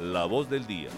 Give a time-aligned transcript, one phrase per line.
[0.00, 0.88] La voz del día.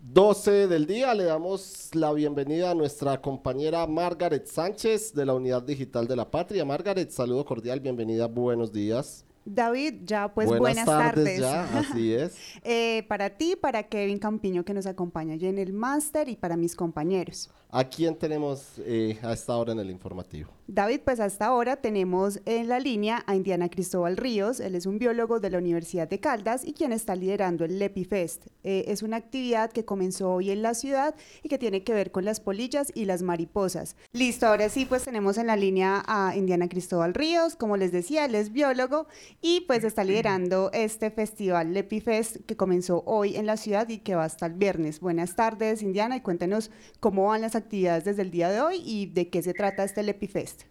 [0.00, 5.62] 12 del día le damos la bienvenida a nuestra compañera Margaret Sánchez de la Unidad
[5.62, 6.64] Digital de la Patria.
[6.64, 9.24] Margaret, saludo cordial, bienvenida, buenos días.
[9.44, 11.38] David, ya pues buenas, tardes.
[11.40, 12.36] Ya, así es.
[12.62, 16.56] eh, para ti, para Kevin Campiño que nos acompaña allí en el máster y para
[16.56, 17.48] mis compañeros.
[17.70, 20.50] ¿A quién tenemos eh, a esta hora en el informativo?
[20.74, 24.58] David, pues hasta ahora tenemos en la línea a Indiana Cristóbal Ríos.
[24.58, 28.46] Él es un biólogo de la Universidad de Caldas y quien está liderando el LepiFest.
[28.64, 32.10] Eh, es una actividad que comenzó hoy en la ciudad y que tiene que ver
[32.10, 33.96] con las polillas y las mariposas.
[34.12, 37.54] Listo, ahora sí, pues tenemos en la línea a Indiana Cristóbal Ríos.
[37.54, 39.08] Como les decía, él es biólogo
[39.42, 44.14] y pues está liderando este festival LepiFest que comenzó hoy en la ciudad y que
[44.14, 45.00] va hasta el viernes.
[45.00, 49.04] Buenas tardes, Indiana, y cuéntenos cómo van las actividades desde el día de hoy y
[49.12, 50.61] de qué se trata este LepiFest.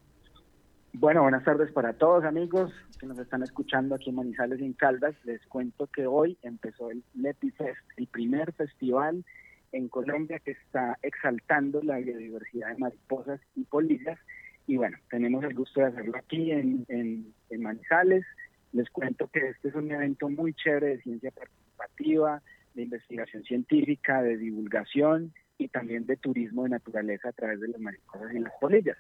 [0.94, 2.70] Bueno, buenas tardes para todos amigos
[3.00, 5.16] que nos están escuchando aquí en Manizales y en Caldas.
[5.24, 9.24] Les cuento que hoy empezó el LepiFest, el primer festival
[9.72, 14.20] en Colombia que está exaltando la biodiversidad de mariposas y polillas.
[14.68, 18.26] Y bueno, tenemos el gusto de hacerlo aquí en, en, en Manizales.
[18.74, 22.42] Les cuento que este es un evento muy chévere de ciencia participativa,
[22.74, 27.80] de investigación científica, de divulgación y también de turismo de naturaleza a través de las
[27.80, 28.98] mariposas y las polillas.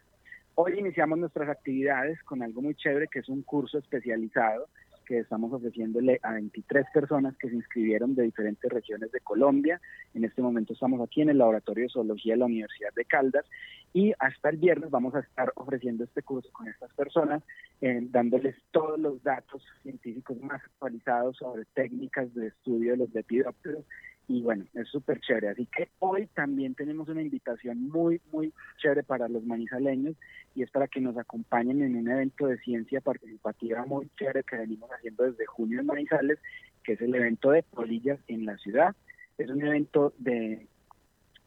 [0.55, 4.67] Hoy iniciamos nuestras actividades con algo muy chévere que es un curso especializado
[5.05, 9.81] que estamos ofreciéndole a 23 personas que se inscribieron de diferentes regiones de Colombia.
[10.13, 13.45] En este momento estamos aquí en el Laboratorio de Zoología de la Universidad de Caldas
[13.93, 17.43] y hasta el viernes vamos a estar ofreciendo este curso con estas personas,
[17.81, 23.85] eh, dándoles todos los datos científicos más actualizados sobre técnicas de estudio de los lepidópteros
[24.31, 25.49] y bueno, es súper chévere.
[25.49, 30.15] Así que hoy también tenemos una invitación muy, muy chévere para los manizaleños
[30.55, 34.55] y es para que nos acompañen en un evento de ciencia participativa muy chévere que
[34.55, 36.39] venimos haciendo desde junio en Manizales,
[36.83, 38.95] que es el evento de polillas en la ciudad.
[39.37, 40.65] Es un evento de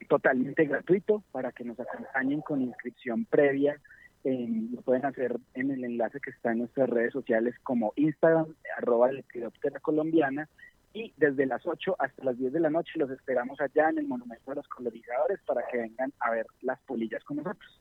[0.07, 3.81] totalmente gratuito para que nos acompañen con inscripción previa.
[4.25, 9.11] Lo pueden hacer en el enlace que está en nuestras redes sociales como Instagram, arroba
[9.11, 10.51] lepidóptera colombiana,
[10.95, 14.07] y desde las 8 hasta las 10 de la noche los esperamos allá en el
[14.07, 17.81] Monumento de los Colorizadores para que vengan a ver las polillas con nosotros.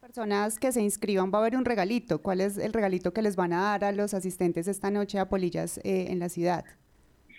[0.00, 2.22] Personas que se inscriban va a haber un regalito.
[2.22, 5.28] ¿Cuál es el regalito que les van a dar a los asistentes esta noche a
[5.28, 6.64] polillas eh, en la ciudad?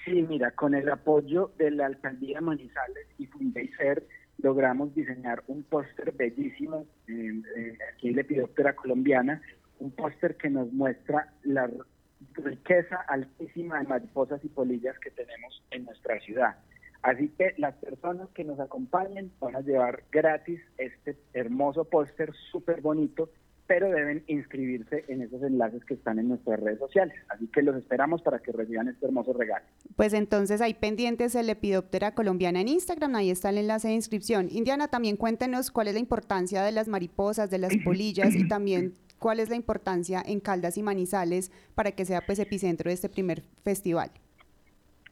[0.03, 4.05] Sí, mira, con el apoyo de la Alcaldía Manizales y Fundeiser
[4.39, 9.41] logramos diseñar un póster bellísimo eh, eh, aquí en Lepidóptera Colombiana,
[9.79, 11.69] un póster que nos muestra la
[12.34, 16.56] riqueza altísima de mariposas y polillas que tenemos en nuestra ciudad.
[17.02, 22.81] Así que las personas que nos acompañen van a llevar gratis este hermoso póster súper
[22.81, 23.30] bonito,
[23.68, 27.16] pero deben inscribirse en esos enlaces que están en nuestras redes sociales.
[27.30, 29.63] Así que los esperamos para que reciban este hermoso regalo.
[29.96, 34.50] Pues entonces hay pendientes el Lepidóptera colombiana en Instagram, ahí está el enlace de inscripción.
[34.51, 38.96] Indiana, también cuéntenos cuál es la importancia de las mariposas, de las polillas y también
[39.19, 43.09] cuál es la importancia en Caldas y Manizales para que sea pues epicentro de este
[43.09, 44.09] primer festival.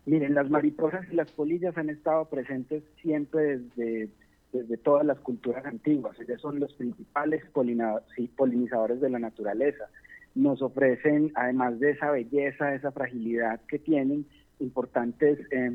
[0.06, 4.10] Miren, las mariposas y las polillas han estado presentes siempre desde,
[4.54, 6.18] desde todas las culturas antiguas.
[6.20, 9.90] Ellas son los principales polinizadores de la naturaleza.
[10.34, 14.26] Nos ofrecen, además de esa belleza, esa fragilidad que tienen,
[14.60, 15.72] importantes eh,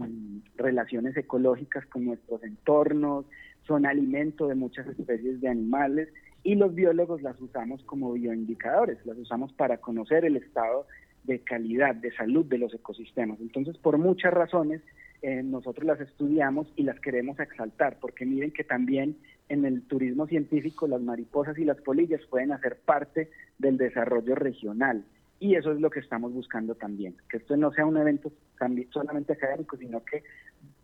[0.56, 3.26] relaciones ecológicas con nuestros entornos,
[3.66, 6.09] son alimento de muchas especies de animales
[6.44, 10.86] y los biólogos las usamos como bioindicadores, las usamos para conocer el estado
[11.25, 13.41] de calidad, de salud de los ecosistemas.
[13.41, 14.82] Entonces, por muchas razones,
[15.22, 19.16] eh, nosotros las estudiamos y las queremos exaltar, porque miren que también
[19.48, 25.04] en el turismo científico las mariposas y las polillas pueden hacer parte del desarrollo regional.
[25.38, 28.32] Y eso es lo que estamos buscando también, que esto no sea un evento
[28.91, 30.22] solamente académico, sino que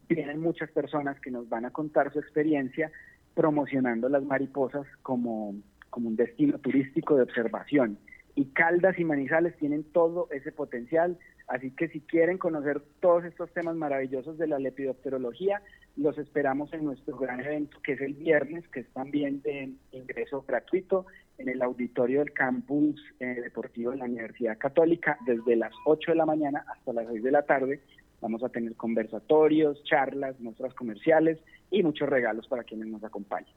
[0.08, 2.90] vienen muchas personas que nos van a contar su experiencia
[3.38, 5.54] promocionando las mariposas como,
[5.90, 7.96] como un destino turístico de observación.
[8.34, 11.16] Y Caldas y Manizales tienen todo ese potencial,
[11.46, 15.62] así que si quieren conocer todos estos temas maravillosos de la lepidopterología,
[15.94, 20.44] los esperamos en nuestro gran evento que es el viernes, que es también de ingreso
[20.44, 21.06] gratuito
[21.38, 26.16] en el auditorio del campus eh, deportivo de la Universidad Católica desde las 8 de
[26.16, 27.82] la mañana hasta las 6 de la tarde
[28.20, 31.38] Vamos a tener conversatorios, charlas, muestras comerciales
[31.70, 33.54] y muchos regalos para quienes nos acompañen.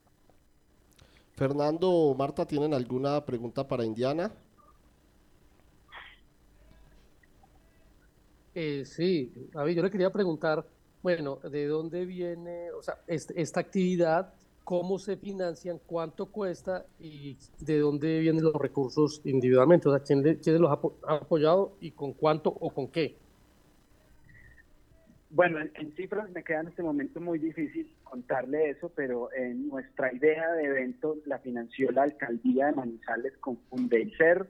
[1.34, 4.32] Fernando o Marta, ¿tienen alguna pregunta para Indiana?
[8.54, 10.66] Eh, sí, David, yo le quería preguntar,
[11.02, 17.80] bueno, ¿de dónde viene, o sea, esta actividad, cómo se financian, cuánto cuesta y de
[17.80, 19.88] dónde vienen los recursos individualmente?
[19.90, 23.18] O sea, ¿quién, quién los ha apoyado y con cuánto o con qué?
[25.34, 30.14] Bueno, en, cifras me queda en este momento muy difícil contarle eso, pero en nuestra
[30.14, 34.46] idea de evento la financió la alcaldía de Manizales con Fundeiser.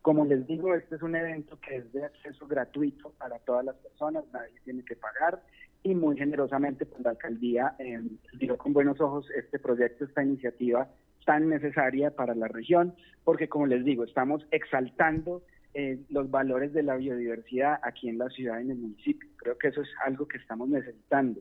[0.00, 3.76] Como les digo, este es un evento que es de acceso gratuito para todas las
[3.76, 5.42] personas, nadie tiene que pagar
[5.82, 8.00] y muy generosamente pues, la alcaldía eh,
[8.38, 10.88] dio con buenos ojos este proyecto, esta iniciativa
[11.26, 15.42] tan necesaria para la región, porque como les digo, estamos exaltando
[15.74, 19.28] eh, los valores de la biodiversidad aquí en la ciudad y en el municipio.
[19.36, 21.40] Creo que eso es algo que estamos necesitando.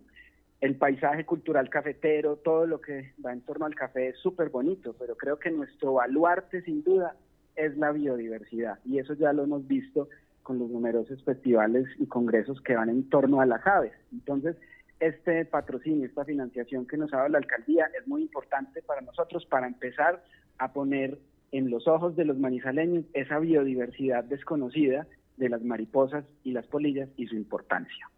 [0.61, 4.95] El paisaje cultural cafetero, todo lo que va en torno al café es súper bonito,
[4.97, 7.15] pero creo que nuestro baluarte sin duda
[7.55, 10.07] es la biodiversidad y eso ya lo hemos visto
[10.43, 13.93] con los numerosos festivales y congresos que van en torno a las aves.
[14.11, 14.55] Entonces,
[14.99, 19.45] este patrocinio, esta financiación que nos ha dado la alcaldía es muy importante para nosotros
[19.47, 20.23] para empezar
[20.57, 21.17] a poner
[21.51, 25.07] en los ojos de los manizaleños esa biodiversidad desconocida
[25.37, 28.09] de las mariposas y las polillas y su importancia.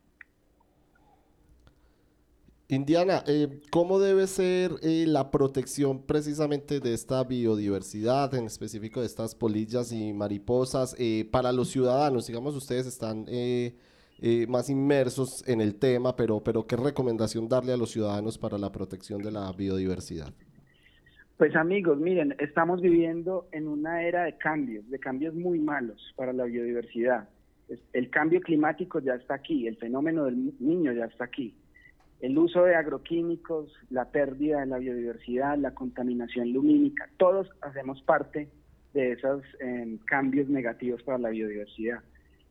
[2.70, 9.06] Indiana, eh, ¿cómo debe ser eh, la protección precisamente de esta biodiversidad, en específico de
[9.06, 12.28] estas polillas y mariposas, eh, para los ciudadanos?
[12.28, 13.26] Digamos, ustedes están
[14.48, 18.72] más inmersos en el tema, pero, pero ¿qué recomendación darle a los ciudadanos para la
[18.72, 20.34] protección de la biodiversidad?
[21.38, 26.32] Pues amigos, miren, estamos viviendo en una era de cambios, de cambios muy malos para
[26.32, 27.28] la biodiversidad.
[27.92, 31.56] El cambio climático ya está aquí, el fenómeno del niño ya está aquí.
[32.20, 38.48] El uso de agroquímicos, la pérdida de la biodiversidad, la contaminación lumínica, todos hacemos parte
[38.94, 42.00] de esos em, cambios negativos para la biodiversidad.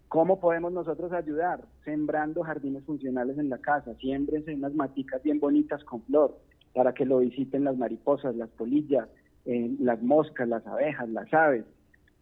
[0.08, 1.64] ¿Cómo podemos nosotros ayudar?
[1.84, 6.36] Sembrando jardines funcionales en la casa, siembrense unas maticas bien bonitas con flor,
[6.72, 9.08] para que lo visiten las mariposas, las polillas,
[9.44, 11.64] eh, las moscas, las abejas, las aves.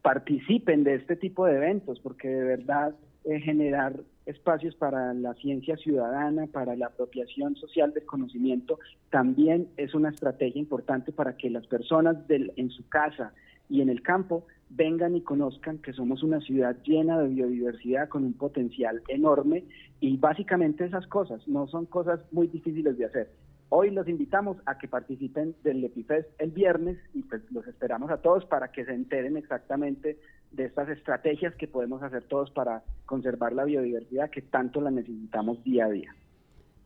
[0.03, 2.95] Participen de este tipo de eventos porque de verdad
[3.25, 8.79] eh, generar espacios para la ciencia ciudadana, para la apropiación social del conocimiento,
[9.11, 13.33] también es una estrategia importante para que las personas del, en su casa
[13.69, 18.25] y en el campo vengan y conozcan que somos una ciudad llena de biodiversidad con
[18.25, 19.65] un potencial enorme
[20.01, 23.31] y básicamente esas cosas no son cosas muy difíciles de hacer.
[23.73, 28.17] Hoy los invitamos a que participen del Epifest el viernes y pues los esperamos a
[28.17, 30.19] todos para que se enteren exactamente
[30.51, 35.63] de estas estrategias que podemos hacer todos para conservar la biodiversidad que tanto la necesitamos
[35.63, 36.13] día a día.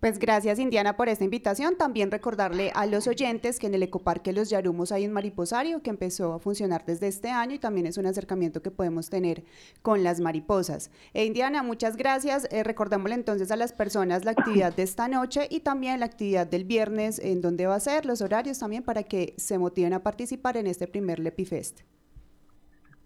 [0.04, 1.78] Pues gracias Indiana por esta invitación.
[1.78, 5.88] También recordarle a los oyentes que en el Ecoparque Los Yarumos hay un mariposario que
[5.88, 9.44] empezó a funcionar desde este año y también es un acercamiento que podemos tener
[9.80, 10.90] con las mariposas.
[11.14, 12.46] E Indiana, muchas gracias.
[12.50, 12.64] Eh,
[13.14, 17.18] entonces a las personas la actividad de esta noche y también la actividad del viernes,
[17.18, 20.66] en dónde va a ser, los horarios también para que se motiven a participar en
[20.66, 21.80] este primer Lepifest.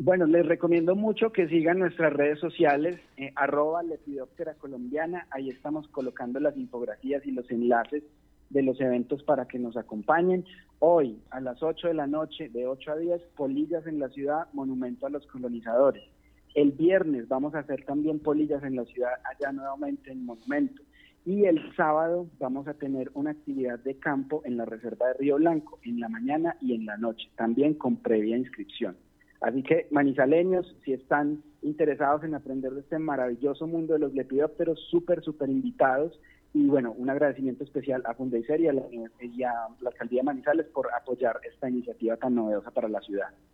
[0.00, 5.88] Bueno, les recomiendo mucho que sigan nuestras redes sociales, eh, arroba Lepidóptera Colombiana, ahí estamos
[5.88, 8.04] colocando las infografías y los enlaces
[8.48, 10.44] de los eventos para que nos acompañen.
[10.78, 14.46] Hoy, a las 8 de la noche, de 8 a 10, Polillas en la ciudad,
[14.52, 16.04] Monumento a los Colonizadores.
[16.54, 20.80] El viernes vamos a hacer también polillas en la ciudad, allá nuevamente en Monumento.
[21.26, 25.36] Y el sábado vamos a tener una actividad de campo en la Reserva de Río
[25.38, 28.96] Blanco, en la mañana y en la noche, también con previa inscripción.
[29.40, 34.80] Así que manizaleños, si están interesados en aprender de este maravilloso mundo de los lepidópteros,
[34.90, 36.18] súper, súper invitados.
[36.54, 38.82] Y bueno, un agradecimiento especial a Fundeiser y a la,
[39.20, 43.28] y a la alcaldía de Manizales por apoyar esta iniciativa tan novedosa para la ciudad.